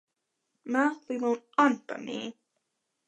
[0.71, 2.17] ma li lon anpa mi.